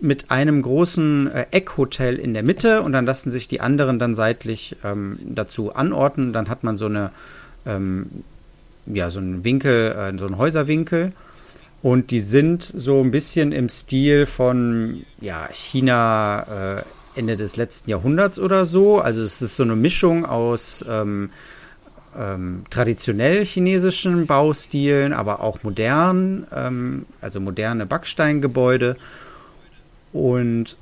[0.00, 4.14] mit einem großen äh, Eckhotel in der Mitte und dann lassen sich die anderen dann
[4.14, 6.34] seitlich ähm, dazu anordnen.
[6.34, 7.10] Dann hat man so eine
[7.64, 8.24] ähm,
[8.92, 11.12] ja so einen Winkel, äh, so einen Häuserwinkel
[11.82, 17.90] und die sind so ein bisschen im Stil von ja China äh, Ende des letzten
[17.90, 19.00] Jahrhunderts oder so.
[19.00, 21.30] Also es ist so eine Mischung aus ähm,
[22.16, 28.96] ähm, traditionell chinesischen Baustilen, aber auch modern, ähm, also moderne Backsteingebäude
[30.12, 30.76] und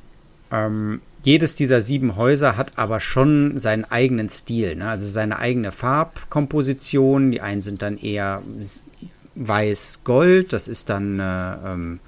[0.51, 4.88] ähm, jedes dieser sieben Häuser hat aber schon seinen eigenen Stil, ne?
[4.88, 7.31] also seine eigene Farbkomposition.
[7.33, 8.42] Die einen sind dann eher
[9.35, 12.00] weiß-gold, das ist dann, äh, ähm,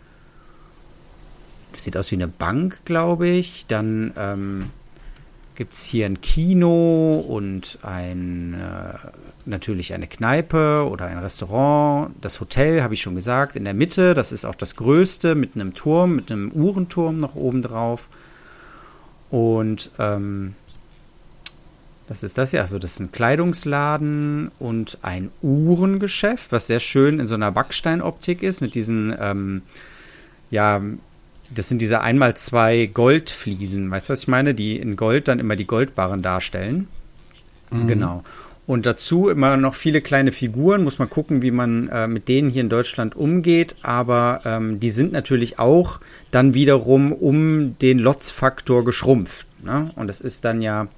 [1.72, 3.66] das sieht aus wie eine Bank, glaube ich.
[3.66, 4.70] Dann ähm,
[5.58, 8.94] gibt es hier ein Kino und ein, äh,
[9.44, 12.14] natürlich eine Kneipe oder ein Restaurant.
[12.20, 14.14] Das Hotel, habe ich schon gesagt, in der Mitte.
[14.14, 18.08] Das ist auch das größte mit einem Turm, mit einem Uhrenturm noch oben drauf.
[19.30, 20.54] Und ähm,
[22.08, 22.62] das ist das ja.
[22.62, 28.42] Also, das ist ein Kleidungsladen und ein Uhrengeschäft, was sehr schön in so einer Backsteinoptik
[28.42, 29.62] ist, mit diesen, ähm,
[30.50, 30.80] ja,
[31.54, 34.54] das sind diese einmal zwei Goldfliesen, weißt du, was ich meine?
[34.54, 36.88] Die in Gold dann immer die Goldbarren darstellen.
[37.70, 37.86] Mhm.
[37.86, 38.24] Genau.
[38.68, 40.84] Und dazu immer noch viele kleine Figuren.
[40.84, 43.74] Muss man gucken, wie man äh, mit denen hier in Deutschland umgeht.
[43.80, 46.00] Aber ähm, die sind natürlich auch
[46.30, 49.46] dann wiederum um den Lotzfaktor geschrumpft.
[49.64, 49.90] Ne?
[49.96, 50.88] Und das ist dann ja,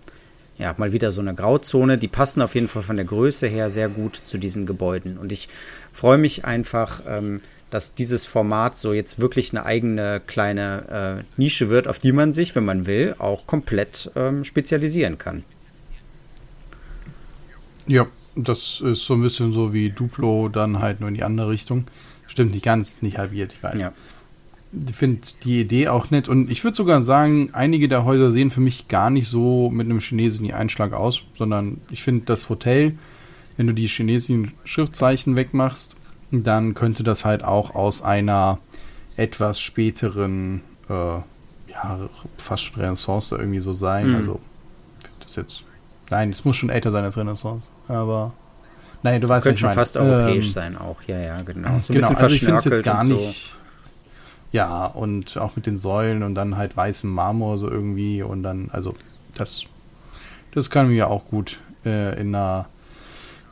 [0.58, 1.96] ja mal wieder so eine Grauzone.
[1.96, 5.16] Die passen auf jeden Fall von der Größe her sehr gut zu diesen Gebäuden.
[5.16, 5.48] Und ich
[5.92, 11.68] freue mich einfach, ähm, dass dieses Format so jetzt wirklich eine eigene kleine äh, Nische
[11.68, 15.44] wird, auf die man sich, wenn man will, auch komplett ähm, spezialisieren kann.
[17.90, 21.50] Ja, das ist so ein bisschen so wie Duplo, dann halt nur in die andere
[21.50, 21.84] Richtung.
[22.28, 23.80] Stimmt nicht ganz, nicht halbiert, ich weiß.
[23.80, 23.92] Ja.
[24.86, 28.52] Ich finde die Idee auch nett und ich würde sogar sagen, einige der Häuser sehen
[28.52, 32.96] für mich gar nicht so mit einem chinesischen Einschlag aus, sondern ich finde das Hotel,
[33.56, 35.96] wenn du die chinesischen Schriftzeichen wegmachst,
[36.30, 38.58] dann könnte das halt auch aus einer
[39.16, 40.92] etwas späteren, äh,
[41.72, 44.10] ja, fast Renaissance irgendwie so sein.
[44.10, 44.14] Mhm.
[44.14, 44.40] Also,
[45.18, 45.64] das jetzt,
[46.10, 48.32] nein, es muss schon älter sein als Renaissance, aber,
[49.02, 51.68] nein, du weißt Könnte schon fast europäisch ähm, sein auch, ja, ja, genau.
[51.68, 53.12] So ein genau, bisschen also ich finde es jetzt gar so.
[53.12, 53.56] nicht,
[54.52, 58.70] ja, und auch mit den Säulen und dann halt weißem Marmor so irgendwie und dann,
[58.72, 58.94] also,
[59.34, 59.64] das,
[60.52, 62.66] das kann mir auch gut äh, in einer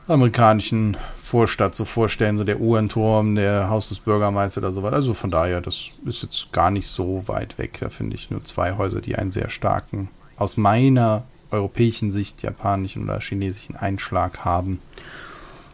[0.09, 4.97] amerikanischen Vorstadt so vorstellen, so der Uhrenturm, der Haus des Bürgermeisters oder so weiter.
[4.97, 7.79] Also von daher, das ist jetzt gar nicht so weit weg.
[7.81, 13.05] Da finde ich nur zwei Häuser, die einen sehr starken, aus meiner europäischen Sicht, japanischen
[13.05, 14.81] oder chinesischen Einschlag haben.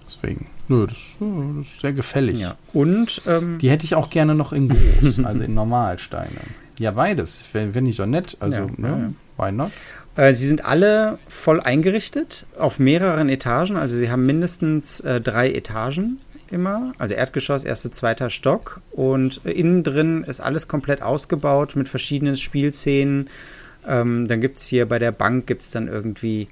[0.06, 2.38] Deswegen, nö, das, das ist sehr gefällig.
[2.38, 2.56] Ja.
[2.72, 6.64] Und ähm, die hätte ich auch gerne noch in groß, also in Normalsteinen.
[6.78, 7.42] Ja, beides.
[7.42, 8.36] Finde ich doch nett.
[8.40, 9.14] Also, ja, ne?
[9.38, 9.70] ja, why not?
[10.16, 13.76] Äh, sie sind alle voll eingerichtet auf mehreren Etagen.
[13.76, 16.92] Also sie haben mindestens äh, drei Etagen immer.
[16.98, 18.80] Also Erdgeschoss, erster, zweiter Stock.
[18.92, 23.28] Und innen drin ist alles komplett ausgebaut mit verschiedenen Spielszenen.
[23.86, 26.48] Ähm, dann gibt es hier bei der Bank gibt es dann irgendwie.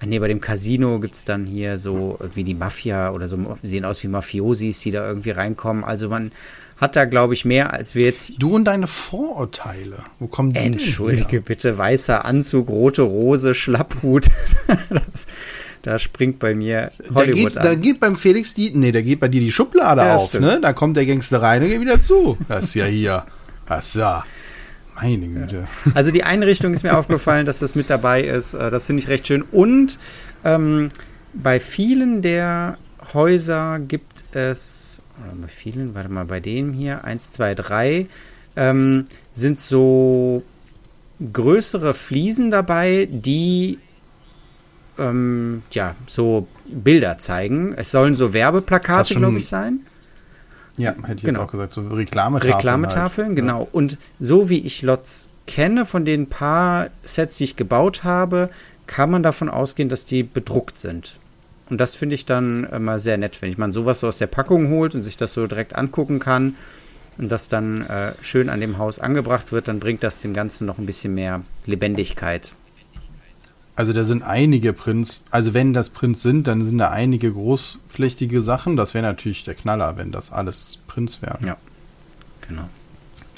[0.00, 3.56] Ah, nee, bei dem Casino gibt es dann hier so irgendwie die Mafia oder so,
[3.62, 5.84] sehen aus wie Mafiosis, die da irgendwie reinkommen.
[5.84, 6.32] Also man
[6.76, 8.34] hat da, glaube ich, mehr, als wir jetzt.
[8.38, 9.98] Du und deine Vorurteile.
[10.18, 14.26] Wo kommen die Entschuldige bitte, weißer Anzug, rote Rose, Schlapphut.
[14.90, 15.26] das,
[15.82, 17.64] da springt bei mir Hollywood da geht, an.
[17.64, 20.44] Da geht beim Felix die, nee, da geht bei dir die Schublade ja, auf, stimmt.
[20.44, 20.58] ne?
[20.60, 22.36] Da kommt der Gangster rein und geht wieder zu.
[22.48, 23.24] Das ist ja hier.
[23.66, 24.24] Das ist ja.
[24.94, 25.66] Meine Güte.
[25.94, 28.54] Also die Einrichtung ist mir aufgefallen, dass das mit dabei ist.
[28.54, 29.42] Äh, das finde ich recht schön.
[29.42, 29.98] Und
[30.44, 30.88] ähm,
[31.32, 32.78] bei vielen der
[33.12, 38.06] Häuser gibt es oder bei vielen, warte mal, bei dem hier, 1, 2, 3,
[38.56, 40.42] ähm, sind so
[41.32, 43.78] größere Fliesen dabei, die
[44.98, 47.74] ähm, ja, so Bilder zeigen.
[47.76, 49.80] Es sollen so Werbeplakate, glaube ich, sein.
[50.76, 51.40] Ja, hätte ich Genau.
[51.40, 52.54] jetzt auch gesagt, so Reklametafeln.
[52.54, 53.36] Reklametafeln, halt.
[53.36, 53.68] genau.
[53.72, 58.50] Und so wie ich Lots kenne, von den paar Sets, die ich gebaut habe,
[58.86, 61.16] kann man davon ausgehen, dass die bedruckt sind.
[61.70, 64.26] Und das finde ich dann immer sehr nett, wenn ich man sowas so aus der
[64.26, 66.56] Packung holt und sich das so direkt angucken kann
[67.16, 70.66] und das dann äh, schön an dem Haus angebracht wird, dann bringt das dem Ganzen
[70.66, 72.52] noch ein bisschen mehr Lebendigkeit.
[73.76, 78.40] Also da sind einige Prints, also wenn das Prints sind, dann sind da einige großflächige
[78.40, 78.76] Sachen.
[78.76, 81.44] Das wäre natürlich der Knaller, wenn das alles Prints wären.
[81.44, 81.56] Ja.
[82.48, 82.68] Genau.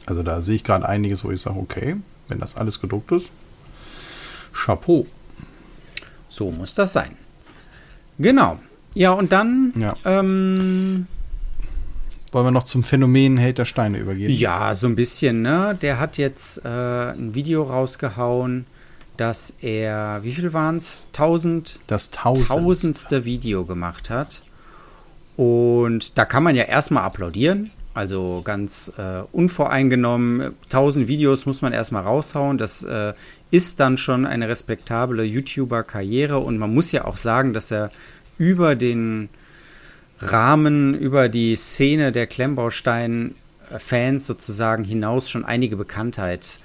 [0.05, 1.96] Also da sehe ich gerade einiges, wo ich sage, okay,
[2.29, 3.31] wenn das alles gedruckt ist,
[4.53, 5.07] Chapeau.
[6.29, 7.12] So muss das sein.
[8.18, 8.59] Genau.
[8.94, 9.94] Ja, und dann Ja.
[10.05, 11.07] ähm,
[12.33, 14.31] Wollen wir noch zum Phänomen Held der Steine übergehen?
[14.31, 15.79] Ja, so ein bisschen, ne?
[15.81, 16.68] Der hat jetzt äh,
[17.12, 18.66] ein Video rausgehauen,
[19.16, 21.07] dass er, wie viel waren es?
[21.12, 22.48] Tausend, Das Tausend.
[22.48, 24.42] tausendste Video gemacht hat.
[25.37, 27.70] Und da kann man ja erstmal applaudieren.
[27.94, 30.55] Also ganz äh, unvoreingenommen.
[30.68, 32.59] Tausend Videos muss man erstmal raushauen.
[32.59, 33.14] Das äh,
[33.50, 36.38] ist dann schon eine respektable YouTuber-Karriere.
[36.38, 37.90] Und man muss ja auch sagen, dass er
[38.37, 39.31] über den
[40.20, 46.61] Rahmen, über die Szene der Klemmbaustein-Fans sozusagen hinaus schon einige Bekanntheit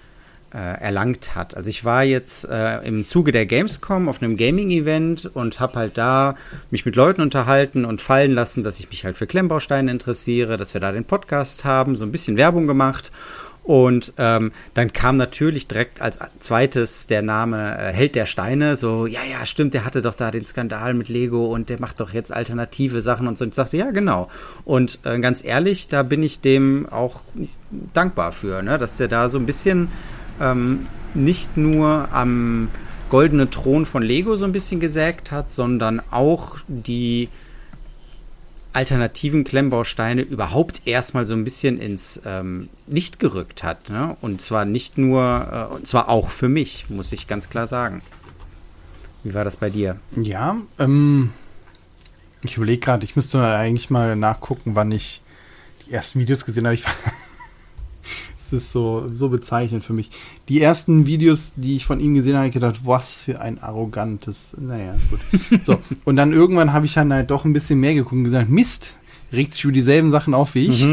[0.57, 1.55] erlangt hat.
[1.55, 5.97] Also ich war jetzt äh, im Zuge der Gamescom auf einem Gaming-Event und habe halt
[5.97, 6.35] da
[6.69, 10.73] mich mit Leuten unterhalten und fallen lassen, dass ich mich halt für Klemmbausteine interessiere, dass
[10.73, 13.11] wir da den Podcast haben, so ein bisschen Werbung gemacht.
[13.63, 18.75] Und ähm, dann kam natürlich direkt als zweites der Name äh, Held der Steine.
[18.75, 21.99] So, ja, ja, stimmt, der hatte doch da den Skandal mit Lego und der macht
[21.99, 23.43] doch jetzt alternative Sachen und so.
[23.43, 24.29] Und ich sagte, ja, genau.
[24.65, 27.21] Und äh, ganz ehrlich, da bin ich dem auch
[27.93, 28.79] dankbar für, ne?
[28.79, 29.89] dass er da so ein bisschen
[30.41, 32.69] ähm, nicht nur am
[33.10, 37.30] goldenen Thron von Lego so ein bisschen gesägt hat, sondern auch die
[38.73, 43.89] alternativen Klemmbausteine überhaupt erstmal so ein bisschen ins ähm, Licht gerückt hat.
[43.89, 44.15] Ne?
[44.21, 48.01] Und zwar nicht nur, äh, und zwar auch für mich, muss ich ganz klar sagen.
[49.23, 49.97] Wie war das bei dir?
[50.15, 51.32] Ja, ähm,
[52.43, 55.21] ich überlege gerade, ich müsste eigentlich mal nachgucken, wann ich
[55.86, 56.75] die ersten Videos gesehen habe.
[56.75, 56.86] Ich,
[58.53, 60.09] ist so, so bezeichnend für mich.
[60.49, 63.59] Die ersten Videos, die ich von ihm gesehen habe, habe ich gedacht, was für ein
[63.59, 65.19] arrogantes, naja, gut.
[65.63, 68.49] So, und dann irgendwann habe ich dann halt doch ein bisschen mehr geguckt und gesagt,
[68.49, 68.99] Mist,
[69.31, 70.87] regt sich über dieselben Sachen auf wie ich.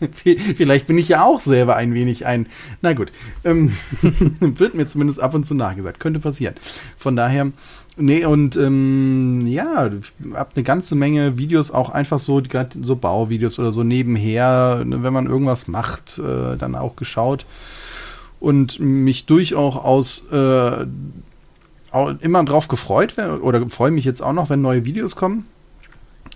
[0.56, 2.46] Vielleicht bin ich ja auch selber ein wenig ein.
[2.82, 3.10] Na gut,
[3.44, 3.72] ähm,
[4.40, 5.98] wird mir zumindest ab und zu nachgesagt.
[5.98, 6.54] Könnte passieren.
[6.96, 7.50] Von daher,
[7.98, 12.96] nee, und ähm, ja, ich habe eine ganze Menge Videos, auch einfach so, gerade so
[12.96, 17.46] Bauvideos oder so nebenher, ne, wenn man irgendwas macht, äh, dann auch geschaut
[18.40, 20.86] und mich durchaus äh,
[21.90, 25.46] auch immer drauf gefreut oder freue mich jetzt auch noch, wenn neue Videos kommen.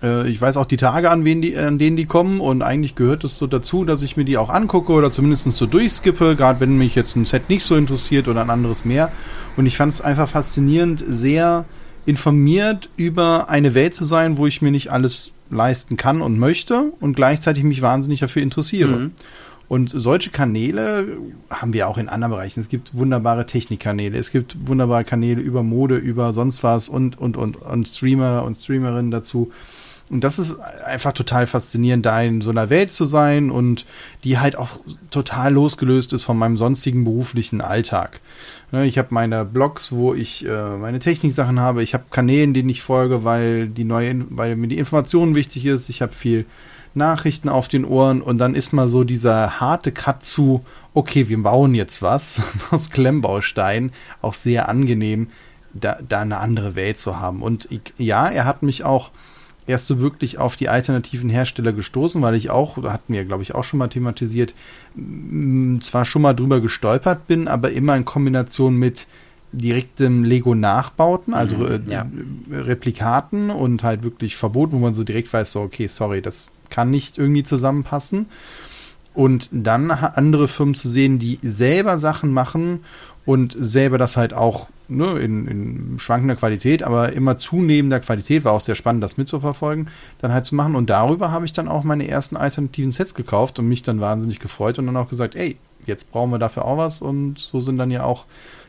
[0.03, 2.95] Äh, Ich weiß auch die Tage, an, wen die, an denen die kommen und eigentlich
[2.95, 6.59] gehört es so dazu, dass ich mir die auch angucke oder zumindest so durchskippe, gerade
[6.59, 9.11] wenn mich jetzt ein Set nicht so interessiert oder ein anderes mehr.
[9.55, 11.65] Und ich fand es einfach faszinierend, sehr
[12.05, 16.91] informiert über eine Welt zu sein, wo ich mir nicht alles leisten kann und möchte
[16.99, 18.89] und gleichzeitig mich wahnsinnig dafür interessiere.
[18.89, 19.11] Mhm.
[19.69, 21.17] Und solche Kanäle
[21.49, 22.59] haben wir auch in anderen Bereichen.
[22.59, 27.37] Es gibt wunderbare Technikkanäle, es gibt wunderbare Kanäle über Mode, über sonst was und, und,
[27.37, 29.51] und, und Streamer und Streamerinnen dazu.
[30.13, 33.83] Und das ist einfach total faszinierend, da in so einer Welt zu sein und
[34.23, 38.21] die halt auch total losgelöst ist von meinem sonstigen beruflichen Alltag.
[38.71, 41.81] Ne, Ich habe meine Blogs, wo ich äh, meine Techniksachen habe.
[41.81, 45.89] Ich habe Kanälen, denen ich folge, weil die neue, weil mir die Information wichtig ist.
[45.89, 46.45] Ich habe viel
[46.93, 51.41] Nachrichten auf den Ohren und dann ist mal so dieser harte Cut zu, okay, wir
[51.41, 55.29] bauen jetzt was aus Klemmbaustein, auch sehr angenehm,
[55.73, 57.41] da, da eine andere Welt zu haben.
[57.41, 59.09] Und ich, ja, er hat mich auch
[59.67, 63.55] erst so wirklich auf die alternativen Hersteller gestoßen, weil ich auch, hatten wir, glaube ich,
[63.55, 64.53] auch schon mal thematisiert,
[65.79, 69.07] zwar schon mal drüber gestolpert bin, aber immer in Kombination mit
[69.53, 72.07] direktem Lego-Nachbauten, also Mhm, äh, ja.
[72.51, 76.89] Replikaten und halt wirklich Verbot, wo man so direkt weiß, so, okay, sorry, das kann
[76.89, 78.25] nicht irgendwie zusammenpassen.
[79.13, 82.79] Und dann andere Firmen zu sehen, die selber Sachen machen
[83.25, 88.53] und selber das halt auch ne, in, in schwankender Qualität, aber immer zunehmender Qualität, war
[88.53, 90.75] auch sehr spannend, das mitzuverfolgen, dann halt zu machen.
[90.75, 94.39] Und darüber habe ich dann auch meine ersten alternativen Sets gekauft und mich dann wahnsinnig
[94.39, 97.01] gefreut und dann auch gesagt, ey, jetzt brauchen wir dafür auch was.
[97.01, 98.25] Und so sind dann ja auch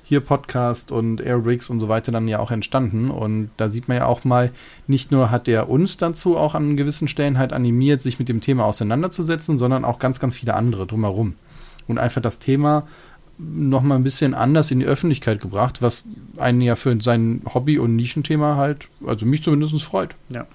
[0.07, 3.11] hier Podcast und Airbricks und so weiter dann ja auch entstanden.
[3.11, 4.53] Und da sieht man ja auch mal,
[4.87, 8.41] nicht nur hat er uns dazu auch an gewissen Stellen halt animiert, sich mit dem
[8.41, 11.35] Thema auseinanderzusetzen, sondern auch ganz, ganz viele andere drumherum.
[11.87, 12.87] Und einfach das Thema
[13.39, 16.05] noch mal ein bisschen anders in die Öffentlichkeit gebracht, was
[16.37, 20.15] einen ja für sein Hobby- und Nischenthema halt, also mich zumindest freut.
[20.29, 20.47] Ja.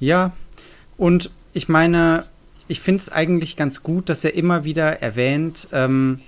[0.00, 0.32] Ja,
[0.96, 2.26] und ich meine,
[2.68, 6.20] ich finde es eigentlich ganz gut, dass er immer wieder erwähnt, ähm,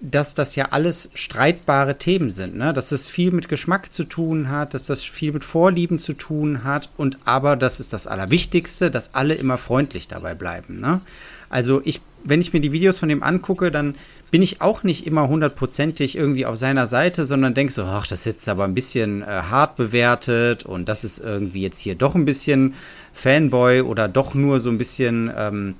[0.00, 2.72] dass das ja alles streitbare Themen sind, ne?
[2.72, 6.64] dass es viel mit Geschmack zu tun hat, dass das viel mit Vorlieben zu tun
[6.64, 10.80] hat und aber das ist das Allerwichtigste, dass alle immer freundlich dabei bleiben.
[10.80, 11.00] Ne?
[11.48, 13.94] Also ich, wenn ich mir die Videos von dem angucke, dann
[14.30, 18.20] bin ich auch nicht immer hundertprozentig irgendwie auf seiner Seite, sondern denke so, ach, das
[18.20, 22.14] ist jetzt aber ein bisschen äh, hart bewertet und das ist irgendwie jetzt hier doch
[22.14, 22.74] ein bisschen
[23.12, 25.74] Fanboy oder doch nur so ein bisschen, ähm,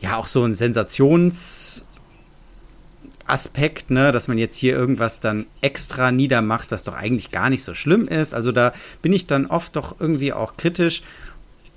[0.00, 1.82] ja, auch so ein Sensations-
[3.26, 7.64] Aspekt, ne, dass man jetzt hier irgendwas dann extra niedermacht, das doch eigentlich gar nicht
[7.64, 8.34] so schlimm ist.
[8.34, 11.02] Also da bin ich dann oft doch irgendwie auch kritisch.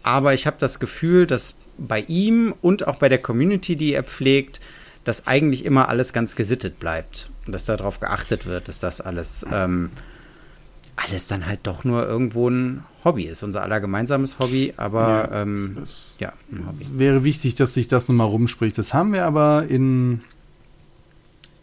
[0.04, 4.04] Aber ich habe das Gefühl, dass bei ihm und auch bei der Community, die er
[4.04, 4.60] pflegt,
[5.04, 7.30] dass eigentlich immer alles ganz gesittet bleibt.
[7.46, 9.90] Und dass darauf geachtet wird, dass das alles, ähm,
[10.96, 13.44] alles dann halt doch nur irgendwo ein Hobby ist.
[13.44, 15.78] Unser aller gemeinsames Hobby, aber ja, ähm,
[16.20, 16.34] ja
[16.72, 18.78] Es wäre wichtig, dass sich das nochmal rumspricht.
[18.78, 20.22] Das haben wir aber in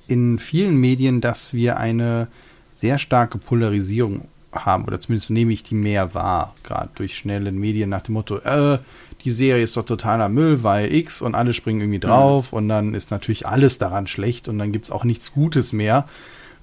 [0.06, 2.28] in vielen Medien, dass wir eine
[2.70, 7.90] sehr starke Polarisierung haben, oder zumindest nehme ich die mehr wahr, gerade durch schnelle Medien
[7.90, 8.78] nach dem Motto, äh,
[9.24, 12.58] die Serie ist doch totaler Müll, weil X und alle springen irgendwie drauf mhm.
[12.58, 16.06] und dann ist natürlich alles daran schlecht und dann gibt es auch nichts Gutes mehr,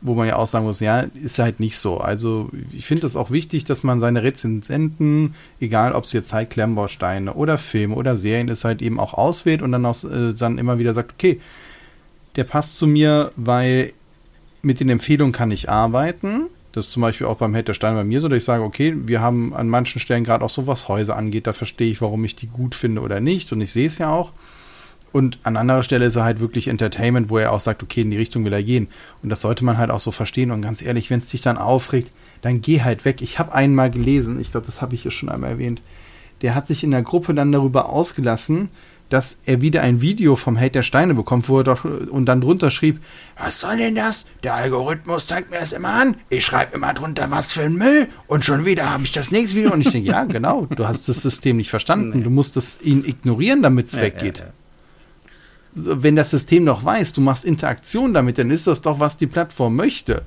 [0.02, 1.98] wo man ja auch sagen muss, ja, ist halt nicht so.
[1.98, 6.52] Also ich finde es auch wichtig, dass man seine Rezensenten, egal ob es jetzt halt
[6.52, 10.58] Klemmbausteine oder Filme oder Serien ist, halt eben auch auswählt und dann auch äh, dann
[10.58, 11.40] immer wieder sagt, okay,
[12.36, 13.94] der passt zu mir, weil
[14.62, 16.44] mit den Empfehlungen kann ich arbeiten.
[16.72, 18.96] Das ist zum Beispiel auch beim Hate Stein bei mir so, dass ich sage, okay,
[19.06, 22.24] wir haben an manchen Stellen gerade auch so, was Häuser angeht, da verstehe ich, warum
[22.24, 23.52] ich die gut finde oder nicht.
[23.52, 24.32] Und ich sehe es ja auch.
[25.12, 28.12] Und an anderer Stelle ist er halt wirklich Entertainment, wo er auch sagt, okay, in
[28.12, 28.88] die Richtung will er gehen.
[29.22, 30.52] Und das sollte man halt auch so verstehen.
[30.52, 33.22] Und ganz ehrlich, wenn es dich dann aufregt, dann geh halt weg.
[33.22, 35.82] Ich habe einmal gelesen, ich glaube, das habe ich hier schon einmal erwähnt.
[36.42, 38.70] Der hat sich in der Gruppe dann darüber ausgelassen,
[39.12, 42.40] dass er wieder ein Video vom Held der Steine bekommt, wo er doch und dann
[42.40, 43.02] drunter schrieb,
[43.38, 44.26] was soll denn das?
[44.42, 46.16] Der Algorithmus zeigt mir das immer an.
[46.30, 49.58] Ich schreibe immer drunter, was für ein Müll und schon wieder habe ich das nächste
[49.58, 52.20] Video und ich denke, ja, genau, du hast das System nicht verstanden.
[52.20, 52.24] Nee.
[52.24, 54.40] Du musst es ihn ignorieren, damit es ja, weggeht.
[54.40, 56.02] Ja, ja.
[56.02, 59.28] Wenn das System noch weiß, du machst Interaktion damit, dann ist das doch, was die
[59.28, 60.24] Plattform möchte.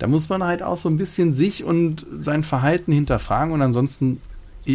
[0.00, 4.20] Da muss man halt auch so ein bisschen sich und sein Verhalten hinterfragen und ansonsten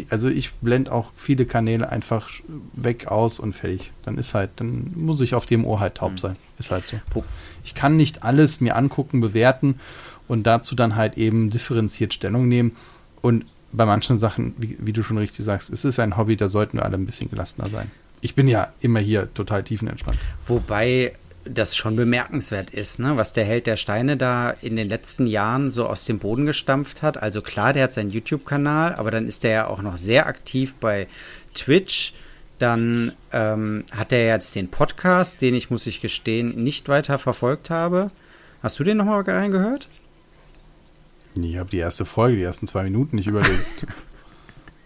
[0.09, 2.29] also ich blende auch viele Kanäle einfach
[2.73, 3.91] weg aus und fertig.
[4.03, 6.17] Dann ist halt, dann muss ich auf dem Ohr halt taub mhm.
[6.17, 6.35] sein.
[6.59, 6.97] Ist halt so.
[7.63, 9.79] Ich kann nicht alles mir angucken, bewerten
[10.27, 12.75] und dazu dann halt eben differenziert Stellung nehmen.
[13.21, 16.47] Und bei manchen Sachen, wie, wie du schon richtig sagst, es ist ein Hobby, da
[16.47, 17.91] sollten wir alle ein bisschen gelassener sein.
[18.21, 20.17] Ich bin ja immer hier total tiefenentspannt.
[20.47, 21.13] Wobei
[21.45, 23.17] das schon bemerkenswert ist, ne?
[23.17, 27.01] was der Held der Steine da in den letzten Jahren so aus dem Boden gestampft
[27.01, 27.21] hat.
[27.21, 30.75] Also klar, der hat seinen YouTube-Kanal, aber dann ist er ja auch noch sehr aktiv
[30.79, 31.07] bei
[31.55, 32.13] Twitch.
[32.59, 37.69] Dann ähm, hat er jetzt den Podcast, den ich, muss ich gestehen, nicht weiter verfolgt
[37.69, 38.11] habe.
[38.61, 39.87] Hast du den nochmal reingehört?
[41.35, 43.87] Ich habe die erste Folge, die ersten zwei Minuten nicht überlegt.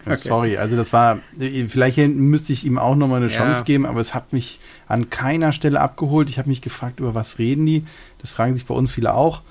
[0.05, 0.15] Okay.
[0.15, 1.19] Sorry, also das war,
[1.67, 3.65] vielleicht müsste ich ihm auch nochmal eine Chance ja.
[3.65, 6.29] geben, aber es hat mich an keiner Stelle abgeholt.
[6.29, 7.83] Ich habe mich gefragt, über was reden die?
[8.19, 9.41] Das fragen sich bei uns viele auch.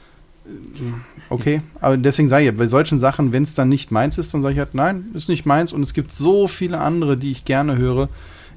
[1.30, 4.42] Okay, aber deswegen sage ich, bei solchen Sachen, wenn es dann nicht meins ist, dann
[4.42, 7.44] sage ich halt, nein, ist nicht meins und es gibt so viele andere, die ich
[7.44, 8.08] gerne höre.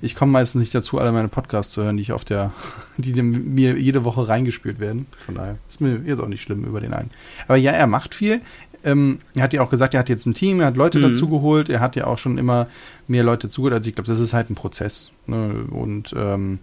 [0.02, 2.52] Ich komme meistens nicht dazu, alle meine Podcasts zu hören, die ich auf der,
[2.98, 5.08] die mir jede Woche reingespielt werden.
[5.18, 7.10] Von daher ist mir jetzt auch nicht schlimm über den einen.
[7.48, 8.42] Aber ja, er macht viel.
[8.84, 11.04] Ähm, er hat ja auch gesagt, er hat jetzt ein Team, er hat Leute mhm.
[11.04, 12.68] dazu geholt, er hat ja auch schon immer
[13.08, 13.80] mehr Leute zugehört.
[13.80, 15.12] Also ich glaube, das ist halt ein Prozess.
[15.26, 15.66] Ne?
[15.70, 16.60] Und ähm,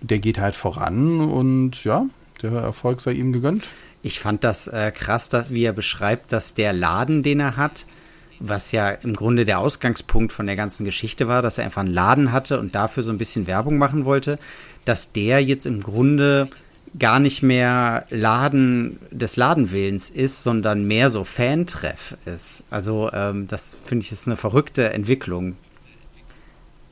[0.00, 2.06] der geht halt voran und ja,
[2.42, 3.68] der Erfolg sei ihm gegönnt.
[4.02, 7.84] Ich fand das äh, krass, dass, wie er beschreibt, dass der Laden, den er hat,
[8.38, 11.92] was ja im Grunde der Ausgangspunkt von der ganzen Geschichte war, dass er einfach einen
[11.92, 14.38] Laden hatte und dafür so ein bisschen Werbung machen wollte,
[14.86, 16.48] dass der jetzt im Grunde
[16.98, 22.64] gar nicht mehr Laden des Ladenwillens ist, sondern mehr so Fantreff ist.
[22.70, 25.56] Also ähm, das finde ich ist eine verrückte Entwicklung.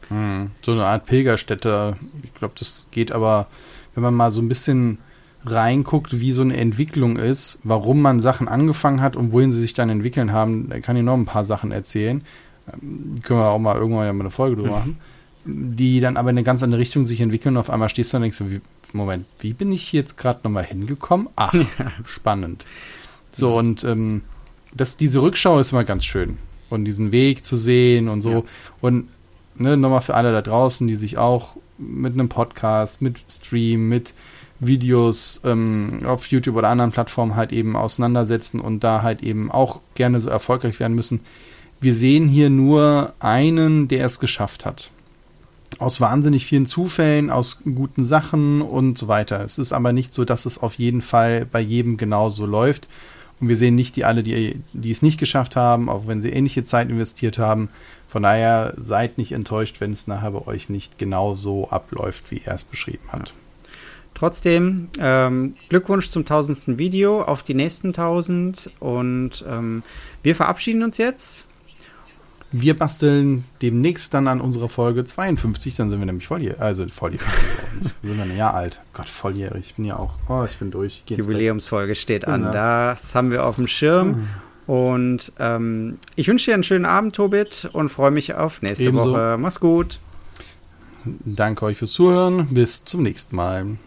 [0.09, 1.97] Hm, so eine Art Pilgerstätte.
[2.23, 3.49] Ich glaube, das geht aber,
[3.95, 4.99] wenn man mal so ein bisschen
[5.45, 9.75] reinguckt, wie so eine Entwicklung ist, warum man Sachen angefangen hat und wohin sie sich
[9.75, 12.23] dann entwickeln haben, da kann ich noch ein paar Sachen erzählen.
[12.73, 14.99] Ähm, können wir auch mal irgendwann ja mal eine Folge drüber machen
[15.51, 18.19] die dann aber in eine ganz andere Richtung sich entwickeln und auf einmal stehst du
[18.19, 18.61] und denkst, wie,
[18.93, 21.29] Moment, wie bin ich jetzt gerade nochmal hingekommen?
[21.37, 21.93] Ach, ja.
[22.05, 22.67] spannend.
[23.31, 23.59] So, ja.
[23.59, 24.23] und ähm,
[24.75, 26.39] das, diese Rückschau ist immer ganz schön.
[26.69, 28.31] Und diesen Weg zu sehen und so.
[28.31, 28.43] Ja.
[28.83, 29.09] Und
[29.57, 34.13] ne, nochmal für alle da draußen, die sich auch mit einem Podcast, mit Stream, mit
[34.61, 39.81] Videos ähm, auf YouTube oder anderen Plattformen halt eben auseinandersetzen und da halt eben auch
[39.95, 41.21] gerne so erfolgreich werden müssen.
[41.81, 44.91] Wir sehen hier nur einen, der es geschafft hat.
[45.79, 49.45] Aus wahnsinnig vielen Zufällen, aus guten Sachen und so weiter.
[49.45, 52.89] Es ist aber nicht so, dass es auf jeden Fall bei jedem genauso läuft.
[53.41, 56.31] Und wir sehen nicht die alle, die, die es nicht geschafft haben, auch wenn sie
[56.31, 57.69] ähnliche Zeit investiert haben.
[58.09, 62.43] Von daher seid nicht enttäuscht, wenn es nachher bei euch nicht genau so abläuft, wie
[62.45, 63.33] er es beschrieben hat.
[64.15, 69.85] Trotzdem, ähm, Glückwunsch zum tausendsten Video auf die nächsten tausend und ähm,
[70.25, 71.48] wir verabschieden uns jetzt.
[72.51, 76.61] Wir basteln demnächst dann an unserer Folge 52, dann sind wir nämlich volljährig.
[76.61, 77.27] Also volljährig.
[78.03, 78.81] wir sind ein Jahr alt.
[78.95, 79.67] Gott, volljährig.
[79.67, 80.15] Ich bin ja auch.
[80.29, 81.03] Oh, ich bin durch.
[81.09, 82.43] Die Jubiläumsfolge steht an.
[82.43, 84.29] Das haben wir auf dem Schirm.
[84.67, 89.13] Und ähm, ich wünsche dir einen schönen Abend, Tobit, und freue mich auf nächste Ebenso.
[89.13, 89.37] Woche.
[89.39, 89.99] Mach's gut.
[91.05, 92.49] Danke euch fürs Zuhören.
[92.51, 93.79] Bis zum nächsten Mal.